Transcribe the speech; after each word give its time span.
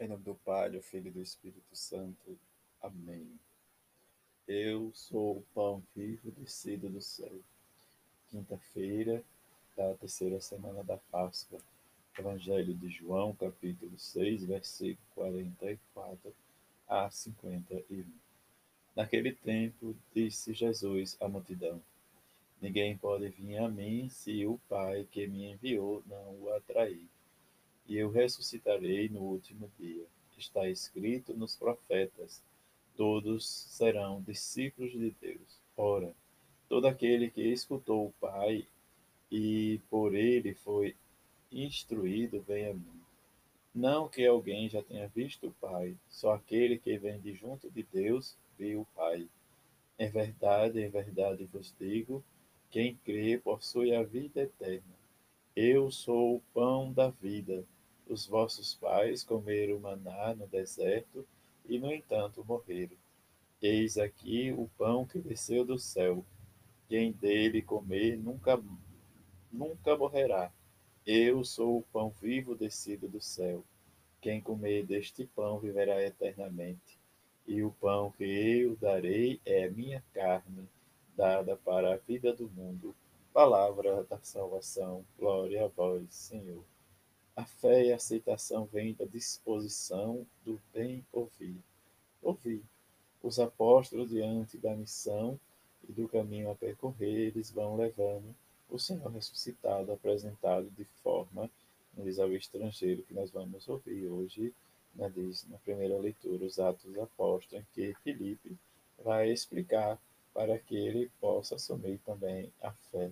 Em 0.00 0.08
nome 0.08 0.24
do 0.24 0.34
Pai, 0.34 0.70
do 0.70 0.82
Filho 0.82 1.06
e 1.06 1.10
do 1.12 1.22
Espírito 1.22 1.76
Santo. 1.76 2.36
Amém. 2.82 3.38
Eu 4.46 4.90
sou 4.92 5.38
o 5.38 5.46
pão 5.54 5.84
vivo 5.94 6.32
descido 6.32 6.88
do 6.88 7.00
céu. 7.00 7.32
Quinta-feira 8.28 9.22
da 9.76 9.94
terceira 9.94 10.40
semana 10.40 10.82
da 10.82 10.96
Páscoa. 10.96 11.60
Evangelho 12.18 12.74
de 12.74 12.88
João, 12.88 13.36
capítulo 13.36 13.96
6, 13.96 14.44
versículo 14.44 15.06
44 15.14 16.34
a 16.88 17.08
51. 17.08 18.04
Naquele 18.96 19.32
tempo, 19.32 19.94
disse 20.12 20.52
Jesus 20.54 21.16
à 21.20 21.28
multidão: 21.28 21.80
Ninguém 22.60 22.98
pode 22.98 23.28
vir 23.28 23.58
a 23.58 23.68
mim 23.68 24.08
se 24.08 24.44
o 24.44 24.58
Pai 24.68 25.06
que 25.12 25.24
me 25.28 25.52
enviou 25.52 26.02
não 26.08 26.42
o 26.42 26.52
atrair 26.52 27.08
e 27.86 27.96
eu 27.96 28.10
ressuscitarei 28.10 29.08
no 29.08 29.20
último 29.20 29.70
dia. 29.78 30.04
Está 30.36 30.68
escrito 30.68 31.34
nos 31.34 31.56
profetas: 31.56 32.42
todos 32.96 33.46
serão 33.46 34.22
discípulos 34.22 34.92
de 34.92 35.14
Deus. 35.20 35.60
Ora, 35.76 36.14
todo 36.68 36.86
aquele 36.86 37.30
que 37.30 37.42
escutou 37.42 38.06
o 38.06 38.12
Pai 38.20 38.66
e 39.30 39.80
por 39.90 40.14
ele 40.14 40.54
foi 40.54 40.96
instruído, 41.50 42.42
vem 42.42 42.68
a 42.68 42.74
mim. 42.74 43.00
Não 43.74 44.08
que 44.08 44.24
alguém 44.24 44.68
já 44.68 44.82
tenha 44.82 45.08
visto 45.08 45.48
o 45.48 45.54
Pai, 45.54 45.96
só 46.08 46.32
aquele 46.32 46.78
que 46.78 46.96
vem 46.98 47.20
de 47.20 47.34
junto 47.34 47.70
de 47.70 47.82
Deus 47.82 48.36
viu 48.58 48.82
o 48.82 48.86
Pai. 48.94 49.28
Em 49.98 50.08
verdade, 50.10 50.80
em 50.80 50.88
verdade 50.88 51.44
vos 51.46 51.74
digo: 51.78 52.24
quem 52.70 52.96
crê 53.04 53.38
possui 53.38 53.94
a 53.94 54.02
vida 54.02 54.42
eterna. 54.42 54.94
Eu 55.54 55.90
sou 55.90 56.36
o 56.36 56.42
pão 56.52 56.92
da 56.92 57.10
vida. 57.10 57.64
Os 58.06 58.26
vossos 58.26 58.74
pais 58.74 59.24
comeram 59.24 59.80
maná 59.80 60.34
no 60.34 60.46
deserto 60.46 61.26
e, 61.64 61.78
no 61.78 61.92
entanto, 61.92 62.44
morreram. 62.44 62.96
Eis 63.62 63.96
aqui 63.96 64.52
o 64.52 64.68
pão 64.76 65.06
que 65.06 65.18
desceu 65.18 65.64
do 65.64 65.78
céu. 65.78 66.24
Quem 66.86 67.12
dele 67.12 67.62
comer 67.62 68.18
nunca, 68.18 68.62
nunca 69.50 69.96
morrerá. 69.96 70.52
Eu 71.06 71.42
sou 71.44 71.78
o 71.78 71.82
pão 71.82 72.10
vivo 72.20 72.54
descido 72.54 73.08
do 73.08 73.22
céu. 73.22 73.64
Quem 74.20 74.40
comer 74.40 74.84
deste 74.84 75.24
pão 75.24 75.58
viverá 75.58 76.02
eternamente. 76.02 76.98
E 77.46 77.62
o 77.62 77.70
pão 77.72 78.10
que 78.10 78.24
eu 78.24 78.76
darei 78.76 79.40
é 79.46 79.64
a 79.64 79.70
minha 79.70 80.04
carne, 80.12 80.68
dada 81.16 81.56
para 81.56 81.94
a 81.94 81.96
vida 81.96 82.34
do 82.34 82.50
mundo. 82.50 82.94
Palavra 83.32 84.04
da 84.04 84.18
salvação. 84.22 85.04
Glória 85.18 85.64
a 85.64 85.68
vós, 85.68 86.14
Senhor. 86.14 86.64
A 87.36 87.44
fé 87.44 87.86
e 87.86 87.92
a 87.92 87.96
aceitação 87.96 88.64
vêm 88.66 88.94
da 88.94 89.04
disposição 89.04 90.24
do 90.44 90.60
bem 90.72 91.04
ouvir. 91.12 91.56
Ouvir. 92.22 92.62
Os 93.20 93.40
apóstolos, 93.40 94.10
diante 94.10 94.56
da 94.56 94.76
missão 94.76 95.38
e 95.88 95.92
do 95.92 96.08
caminho 96.08 96.48
a 96.50 96.54
percorrer, 96.54 97.28
eles 97.28 97.50
vão 97.50 97.76
levando 97.76 98.34
o 98.70 98.78
Senhor 98.78 99.10
ressuscitado, 99.10 99.90
apresentado 99.90 100.70
de 100.70 100.84
forma, 101.02 101.50
diz 101.96 102.20
ao 102.20 102.32
estrangeiro, 102.32 103.02
que 103.02 103.14
nós 103.14 103.30
vamos 103.32 103.68
ouvir 103.68 104.06
hoje, 104.06 104.54
né, 104.94 105.10
diz, 105.14 105.44
na 105.48 105.58
primeira 105.58 105.98
leitura, 105.98 106.44
os 106.44 106.60
Atos 106.60 106.96
Apóstolos, 106.98 107.64
em 107.64 107.66
que 107.74 107.94
Filipe 108.04 108.56
vai 109.02 109.32
explicar 109.32 109.98
para 110.32 110.56
que 110.58 110.76
ele 110.76 111.10
possa 111.20 111.56
assumir 111.56 111.98
também 112.06 112.52
a 112.62 112.70
fé. 112.72 113.10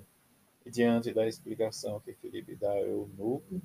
E 0.65 0.71
diante 0.71 1.13
da 1.13 1.27
explicação 1.27 1.99
que 2.01 2.13
Filipe 2.15 2.55
dá 2.55 2.71
ao 2.71 2.87
eunuco, 2.87 3.61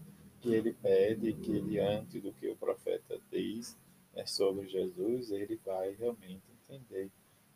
que 0.47 0.55
ele 0.55 0.73
pede 0.73 1.33
que 1.33 1.59
diante 1.59 2.21
do 2.21 2.31
que 2.31 2.47
o 2.47 2.55
profeta 2.55 3.19
diz 3.29 3.77
né, 4.13 4.25
sobre 4.25 4.67
Jesus, 4.69 5.29
ele 5.29 5.59
vai 5.65 5.93
realmente 5.93 6.41
entender 6.63 7.11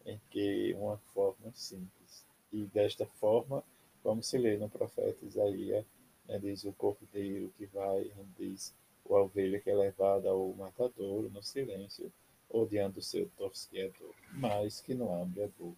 em 0.05 0.19
que 0.29 0.73
uma 0.77 0.97
forma 1.13 1.51
simples. 1.53 2.25
E 2.51 2.65
desta 2.65 3.05
forma, 3.05 3.63
como 4.03 4.21
se 4.21 4.37
lê 4.37 4.57
no 4.57 4.69
profeta 4.69 5.25
Isaías, 5.25 5.85
né, 6.27 6.37
diz 6.37 6.65
o 6.65 6.73
cordeiro 6.73 7.53
que 7.57 7.65
vai, 7.67 8.11
diz 8.37 8.73
o 9.05 9.13
ovelha 9.13 9.61
que 9.61 9.69
é 9.69 9.75
levada 9.75 10.29
ao 10.29 10.53
matadouro 10.53 11.29
no 11.29 11.41
silêncio, 11.41 12.11
ou 12.49 12.67
diante 12.67 12.95
do 12.95 13.01
seu 13.01 13.29
tosqueador, 13.37 14.13
mas 14.33 14.81
que 14.81 14.93
não 14.93 15.21
abre 15.21 15.43
a 15.43 15.47
boca. 15.57 15.77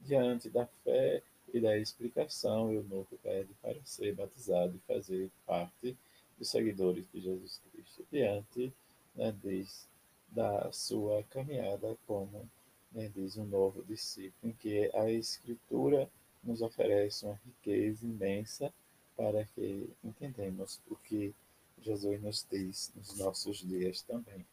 Diante 0.00 0.50
da 0.50 0.66
fé 0.82 1.22
e 1.54 1.60
da 1.60 1.78
explicação, 1.78 2.66
o 2.66 2.72
eunuco 2.72 3.16
pede 3.22 3.54
para 3.62 3.78
ser 3.84 4.16
batizado 4.16 4.74
e 4.74 4.92
fazer 4.92 5.30
parte 5.46 5.96
dos 6.40 6.48
seguidores 6.48 7.04
de 7.12 7.20
Jesus 7.20 7.60
Cristo 7.70 8.06
diante 8.10 8.72
né, 9.14 9.34
diz, 9.42 9.86
da 10.28 10.72
sua 10.72 11.22
caminhada 11.24 11.96
como 12.06 12.48
né, 12.90 13.10
diz 13.14 13.36
um 13.36 13.44
novo 13.44 13.84
discípulo, 13.84 14.50
em 14.50 14.52
que 14.52 14.90
a 14.94 15.10
Escritura 15.10 16.10
nos 16.42 16.62
oferece 16.62 17.26
uma 17.26 17.38
riqueza 17.44 18.06
imensa 18.06 18.72
para 19.14 19.44
que 19.44 19.90
entendamos 20.02 20.80
o 20.88 20.96
que 20.96 21.34
Jesus 21.82 22.22
nos 22.22 22.46
diz 22.50 22.90
nos 22.96 23.18
nossos 23.18 23.58
dias 23.58 24.00
também. 24.00 24.46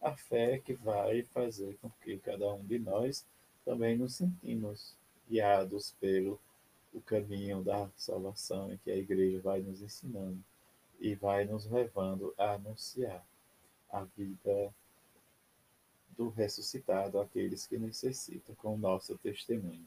A 0.00 0.16
fé 0.16 0.58
que 0.58 0.72
vai 0.72 1.22
fazer 1.24 1.76
com 1.82 1.90
que 2.02 2.16
cada 2.18 2.50
um 2.54 2.64
de 2.64 2.78
nós 2.78 3.24
também 3.66 3.98
nos 3.98 4.14
sentimos 4.14 4.94
guiados 5.28 5.94
pelo 6.00 6.40
o 6.92 7.00
caminho 7.02 7.62
da 7.62 7.90
salvação 7.96 8.72
em 8.72 8.78
que 8.78 8.90
a 8.90 8.96
igreja 8.96 9.40
vai 9.40 9.60
nos 9.60 9.82
ensinando 9.82 10.42
e 11.00 11.14
vai 11.14 11.44
nos 11.44 11.66
levando 11.66 12.32
a 12.38 12.52
anunciar 12.52 13.24
a 13.90 14.04
vida 14.16 14.72
do 16.16 16.28
ressuscitado 16.28 17.20
àqueles 17.20 17.66
que 17.66 17.76
necessitam 17.76 18.54
com 18.56 18.74
o 18.74 18.78
nosso 18.78 19.18
testemunho. 19.18 19.84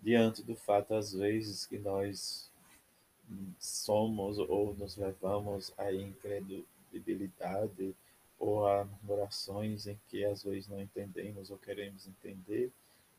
Diante 0.00 0.42
do 0.42 0.56
fato, 0.56 0.94
às 0.94 1.12
vezes, 1.12 1.66
que 1.66 1.78
nós 1.78 2.50
somos 3.58 4.38
ou 4.38 4.74
nos 4.74 4.96
levamos 4.96 5.72
à 5.78 5.92
incredibilidade 5.92 7.94
ou 8.38 8.66
a 8.66 8.84
murmurações 8.84 9.86
em 9.86 9.98
que 10.08 10.24
às 10.24 10.42
vezes 10.42 10.66
não 10.68 10.80
entendemos 10.80 11.50
ou 11.50 11.58
queremos 11.58 12.08
entender, 12.08 12.72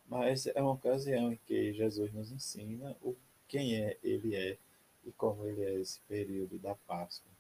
mas 0.07 0.47
é 0.47 0.61
uma 0.61 0.73
ocasião 0.73 1.31
em 1.31 1.39
que 1.47 1.71
Jesus 1.73 2.11
nos 2.13 2.31
ensina 2.31 2.95
o 3.01 3.15
quem 3.47 3.81
é 3.81 3.97
Ele 4.03 4.35
é 4.35 4.57
e 5.05 5.11
como 5.11 5.45
ele 5.45 5.63
é 5.63 5.73
esse 5.75 5.99
período 6.07 6.57
da 6.59 6.75
Páscoa, 6.75 7.31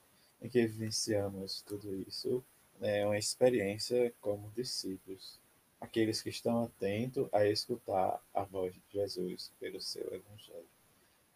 em 0.41 0.49
que 0.49 0.65
vivenciamos 0.65 1.61
tudo 1.61 1.95
isso, 2.07 2.43
né, 2.79 2.99
é 2.99 3.05
uma 3.05 3.17
experiência 3.17 4.13
como 4.19 4.51
discípulos, 4.55 5.39
aqueles 5.79 6.21
que 6.21 6.29
estão 6.29 6.63
atentos 6.63 7.27
a 7.31 7.45
escutar 7.45 8.21
a 8.33 8.43
voz 8.43 8.73
de 8.73 8.81
Jesus 8.91 9.51
pelo 9.59 9.79
seu 9.81 10.05
Evangelho. 10.13 10.67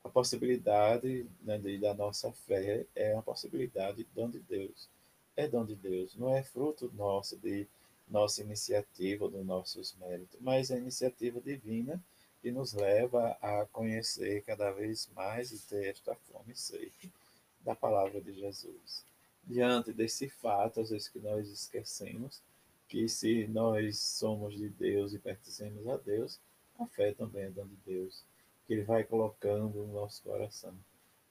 A 0.04 0.10
possibilidade 0.10 1.26
né, 1.42 1.58
da 1.80 1.94
nossa 1.94 2.32
fé 2.32 2.86
é 2.96 3.14
uma 3.14 3.24
possibilidade 3.24 3.98
de 3.98 4.08
dom 4.16 4.30
de 4.30 4.40
Deus. 4.40 4.90
É 5.36 5.48
dom 5.48 5.66
de 5.66 5.76
Deus, 5.76 6.16
não 6.16 6.34
é 6.34 6.42
fruto 6.44 6.92
nosso, 6.96 7.38
de 7.38 7.68
nossa 8.08 8.42
iniciativa, 8.42 9.30
dos 9.30 9.46
nossos 9.46 9.96
méritos, 10.00 10.40
mas 10.40 10.72
é 10.72 10.78
iniciativa 10.78 11.42
divina 11.42 12.02
que 12.42 12.52
nos 12.52 12.74
leva 12.74 13.38
a 13.42 13.66
conhecer 13.72 14.44
cada 14.44 14.72
vez 14.72 15.10
mais 15.16 15.52
e 15.52 15.60
ter 15.60 15.88
esta 15.88 16.16
fome 16.16 16.54
e 16.54 16.56
sede 16.56 17.12
da 17.62 17.76
palavra 17.76 18.22
de 18.22 18.34
Jesus. 18.34 19.04
Diante 19.44 19.92
desse 19.94 20.30
fato, 20.30 20.82
às 20.82 20.90
vezes 20.90 21.08
que 21.08 21.20
nós 21.20 21.50
esquecemos 21.50 22.42
que 22.88 23.08
se 23.10 23.48
nós 23.48 24.00
somos 24.00 24.56
de 24.56 24.70
Deus 24.70 25.14
e 25.14 25.20
pertencemos 25.20 25.88
a 25.88 25.98
Deus, 25.98 26.40
a 26.80 26.86
fé 26.86 27.14
também 27.14 27.44
é 27.44 27.50
dom 27.50 27.66
de 27.66 27.76
Deus, 27.86 28.24
que 28.66 28.74
Ele 28.74 28.84
vai 28.84 29.04
colocando 29.04 29.84
no 29.84 29.94
nosso 29.94 30.24
coração. 30.24 30.74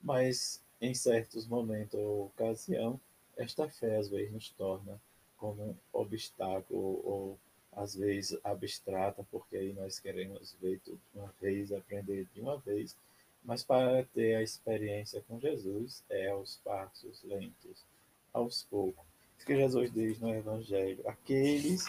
Mas 0.03 0.61
em 0.81 0.95
certos 0.95 1.47
momentos 1.47 1.99
ou 1.99 2.27
ocasião, 2.27 3.01
esta 3.37 3.69
fé 3.69 3.97
às 3.97 4.09
vezes 4.09 4.33
nos 4.33 4.51
torna 4.51 5.01
como 5.37 5.63
um 5.63 5.77
obstáculo 5.93 7.01
ou 7.05 7.39
às 7.77 7.95
vezes 7.95 8.39
abstrata, 8.43 9.25
porque 9.31 9.57
aí 9.57 9.73
nós 9.75 10.01
queremos 10.01 10.57
ver 10.61 10.81
tudo 10.81 10.99
de 11.13 11.21
uma 11.21 11.33
vez, 11.41 11.71
aprender 11.71 12.27
de 12.35 12.41
uma 12.41 12.57
vez, 12.59 12.97
mas 13.45 13.63
para 13.63 14.03
ter 14.07 14.35
a 14.35 14.43
experiência 14.43 15.23
com 15.29 15.39
Jesus 15.39 16.03
é 16.09 16.29
aos 16.29 16.57
passos 16.65 17.23
lentos, 17.23 17.85
aos 18.33 18.63
poucos. 18.65 19.05
Isso 19.37 19.47
que 19.47 19.57
Jesus 19.57 19.93
diz 19.93 20.19
no 20.19 20.35
Evangelho: 20.35 21.07
aqueles 21.07 21.85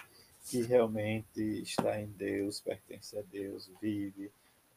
que 0.46 0.62
realmente 0.62 1.42
está 1.62 2.00
em 2.00 2.08
Deus, 2.08 2.60
pertence 2.60 3.18
a 3.18 3.22
Deus, 3.22 3.70
vive, 3.82 4.30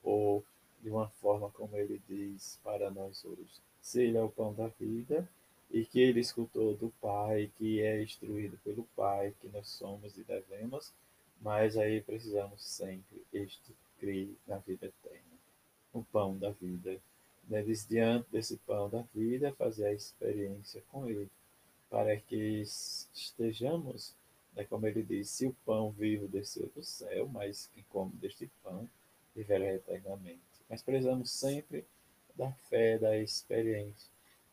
ou 0.02 0.44
de 0.80 0.88
uma 0.88 1.08
forma 1.20 1.50
como 1.50 1.76
ele 1.76 2.00
diz 2.08 2.58
para 2.62 2.90
nós 2.90 3.24
hoje. 3.24 3.60
Se 3.82 4.02
ele 4.02 4.16
é 4.16 4.22
o 4.22 4.30
pão 4.30 4.54
da 4.54 4.68
vida, 4.68 5.28
e 5.70 5.84
que 5.84 6.00
ele 6.00 6.20
escutou 6.20 6.74
do 6.74 6.90
Pai, 7.00 7.50
que 7.56 7.80
é 7.80 8.02
instruído 8.02 8.58
pelo 8.64 8.84
Pai, 8.96 9.34
que 9.40 9.48
nós 9.48 9.68
somos 9.68 10.16
e 10.18 10.24
devemos, 10.24 10.92
mas 11.40 11.76
aí 11.76 12.00
precisamos 12.00 12.62
sempre 12.62 13.22
este 13.32 13.74
crer 13.98 14.28
na 14.46 14.58
vida 14.58 14.86
eterna, 14.86 15.38
o 15.92 16.02
pão 16.02 16.36
da 16.36 16.50
vida. 16.50 16.98
Deves, 17.44 17.86
diante 17.86 18.28
desse 18.30 18.56
pão 18.58 18.88
da 18.88 19.02
vida, 19.14 19.52
fazer 19.52 19.86
a 19.86 19.92
experiência 19.92 20.82
com 20.90 21.08
ele. 21.08 21.30
para 21.88 22.16
que 22.16 22.62
estejamos, 23.12 24.14
né, 24.54 24.64
como 24.64 24.86
ele 24.86 25.02
diz, 25.02 25.28
se 25.28 25.46
o 25.46 25.56
pão 25.66 25.90
vivo 25.90 26.28
desceu 26.28 26.70
do 26.74 26.84
céu, 26.84 27.28
mas 27.28 27.68
quem 27.74 27.84
come 27.90 28.12
deste 28.12 28.48
pão 28.62 28.88
viverá 29.34 29.74
eternamente. 29.74 30.40
Mas 30.68 30.82
precisamos 30.82 31.32
sempre 31.32 31.84
da 32.36 32.52
fé, 32.52 32.96
da 32.96 33.18
experiência, 33.18 34.08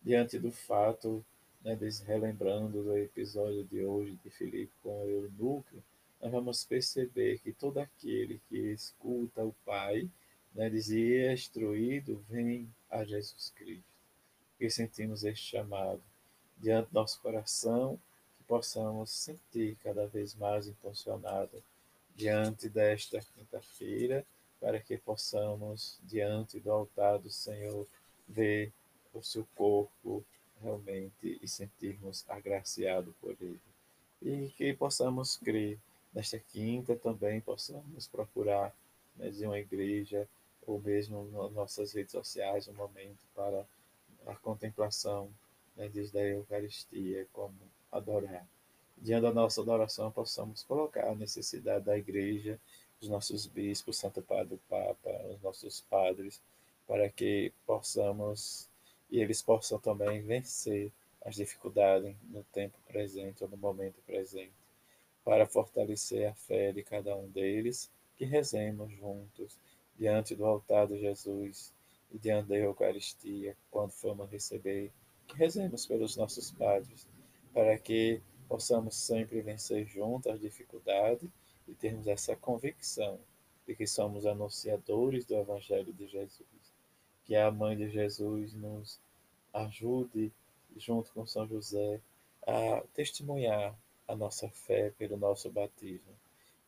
diante 0.08 0.40
do 0.40 0.54
fato, 0.54 1.24
né, 1.62 1.78
relembrando 2.06 2.82
do 2.82 2.98
episódio 2.98 3.66
de 3.66 3.84
hoje 3.84 4.18
de 4.24 4.30
Filipe 4.30 4.72
com 4.82 5.04
o 5.04 5.10
eunuco, 5.10 5.84
nós 6.22 6.32
vamos 6.32 6.64
perceber 6.64 7.40
que 7.40 7.52
todo 7.52 7.80
aquele 7.80 8.40
que 8.48 8.58
escuta 8.72 9.44
o 9.44 9.54
Pai, 9.66 10.10
né, 10.56 10.70
dizia, 10.70 11.34
instruído, 11.34 12.24
vem 12.30 12.74
a 12.90 13.04
Jesus 13.04 13.52
Cristo. 13.54 13.84
E 14.58 14.70
sentimos 14.70 15.26
este 15.26 15.58
chamado 15.58 16.02
diante 16.58 16.90
do 16.90 16.94
nosso 16.94 17.20
coração, 17.20 18.00
que 18.38 18.46
possamos 18.46 19.12
sentir 19.12 19.76
cada 19.84 20.08
vez 20.08 20.34
mais 20.36 20.70
impulsionado 20.70 21.62
diante 22.16 22.70
desta 22.70 23.20
quinta-feira, 23.20 24.26
para 24.62 24.80
que 24.80 24.98
possamos, 24.98 26.00
diante 26.02 26.62
do 26.62 26.72
altar 26.72 27.20
do 27.20 27.30
Senhor, 27.30 27.86
ver 28.26 28.72
o 29.18 29.24
seu 29.24 29.48
corpo 29.56 30.24
realmente 30.62 31.40
e 31.42 31.48
sentirmos 31.48 32.26
agraciado 32.28 33.14
por 33.22 33.36
ele. 33.42 33.60
E 34.22 34.50
que 34.58 34.74
possamos 34.74 35.38
crer 35.38 35.78
nesta 36.14 36.40
quinta 36.40 36.96
também, 36.96 37.40
possamos 37.42 38.08
procurar 38.08 38.76
né, 39.16 39.30
de 39.30 39.46
uma 39.46 39.60
igreja 39.60 40.28
ou 40.66 40.80
mesmo 40.80 41.24
nas 41.32 41.52
nossas 41.52 41.94
redes 41.94 42.12
sociais 42.12 42.68
um 42.68 42.74
momento 42.74 43.24
para 43.36 43.66
a 44.26 44.36
contemplação 44.36 45.30
né, 45.76 45.88
desde 45.88 46.18
a 46.18 46.24
Eucaristia, 46.24 47.28
como 47.32 47.56
adorar. 47.92 48.46
Diante 48.98 49.22
da 49.22 49.32
nossa 49.32 49.62
adoração, 49.62 50.12
possamos 50.12 50.64
colocar 50.64 51.08
a 51.08 51.16
necessidade 51.16 51.86
da 51.86 51.98
igreja, 51.98 52.60
dos 53.00 53.10
nossos 53.10 53.46
bispos, 53.46 53.98
Santo 53.98 54.22
Padre 54.24 54.60
Papa, 54.68 55.10
os 55.32 55.42
nossos 55.42 55.82
padres, 55.82 56.42
para 56.88 57.08
que 57.10 57.54
possamos 57.66 58.68
e 59.10 59.20
eles 59.20 59.42
possam 59.42 59.80
também 59.80 60.22
vencer 60.22 60.92
as 61.26 61.36
dificuldades 61.36 62.16
no 62.30 62.44
tempo 62.46 62.78
presente 62.88 63.44
ou 63.44 63.50
no 63.50 63.58
momento 63.58 64.02
presente, 64.06 64.54
para 65.24 65.46
fortalecer 65.46 66.28
a 66.28 66.34
fé 66.34 66.72
de 66.72 66.84
cada 66.84 67.16
um 67.16 67.28
deles, 67.30 67.92
que 68.16 68.26
rezemos 68.26 68.92
juntos 68.94 69.58
diante 69.98 70.36
do 70.36 70.46
altar 70.46 70.88
de 70.88 71.00
Jesus 71.00 71.74
e 72.12 72.18
diante 72.18 72.48
da 72.48 72.56
Eucaristia, 72.56 73.58
quando 73.70 73.92
formos 73.92 74.30
receber, 74.30 74.92
que 75.28 75.36
rezemos 75.36 75.86
pelos 75.86 76.16
nossos 76.16 76.52
padres, 76.52 77.08
para 77.54 77.78
que 77.78 78.22
possamos 78.48 78.96
sempre 78.96 79.42
vencer 79.42 79.86
juntos 79.86 80.32
as 80.32 80.40
dificuldades 80.40 81.30
e 81.68 81.74
termos 81.74 82.08
essa 82.08 82.36
convicção 82.36 83.20
de 83.68 83.76
que 83.76 83.86
somos 83.86 84.26
anunciadores 84.26 85.26
do 85.26 85.36
Evangelho 85.36 85.92
de 85.92 86.08
Jesus. 86.08 86.67
Que 87.28 87.36
a 87.36 87.52
Mãe 87.52 87.78
de 87.78 87.90
Jesus 87.90 88.54
nos 88.54 89.00
ajude, 89.54 90.32
junto 90.76 91.12
com 91.12 91.28
São 91.28 91.48
José, 91.48 92.00
a 92.48 92.82
testemunhar 92.94 93.76
a 94.08 94.16
nossa 94.16 94.50
fé 94.50 94.92
pelo 94.98 95.18
nosso 95.18 95.52
batismo. 95.52 96.16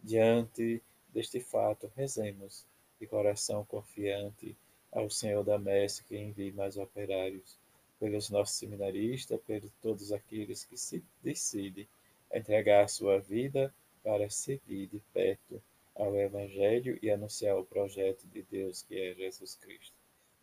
Diante 0.04 0.82
deste 1.14 1.40
fato, 1.40 1.92
rezemos 1.96 2.66
de 3.00 3.08
coração 3.08 3.64
confiante 3.66 4.56
ao 4.92 5.10
Senhor 5.10 5.44
da 5.44 5.58
Messe 5.58 6.04
que 6.04 6.18
envie 6.18 6.52
mais 6.52 6.78
operários, 6.78 7.58
pelos 8.00 8.30
nossos 8.30 8.56
seminaristas, 8.56 9.40
pelos 9.42 9.72
todos 9.82 10.12
aqueles 10.12 10.64
que 10.64 10.78
se 10.78 11.04
decidem 11.22 11.88
a 12.32 12.38
entregar 12.38 12.84
a 12.84 12.88
sua 12.88 13.20
vida 13.20 13.74
para 14.04 14.30
seguir 14.30 14.88
de 14.88 15.00
perto 15.14 15.62
ao 15.96 16.16
Evangelho 16.16 16.98
e 17.02 17.12
anunciar 17.12 17.58
o 17.58 17.66
projeto 17.66 18.26
de 18.28 18.42
Deus 18.44 18.84
que 18.84 18.98
é 18.98 19.14
Jesus 19.14 19.56
Cristo. 19.56 19.99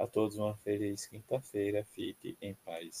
A 0.00 0.06
todos 0.06 0.36
uma 0.38 0.56
feliz 0.56 1.06
quinta-feira, 1.06 1.84
fique 1.84 2.36
em 2.40 2.54
paz. 2.54 2.98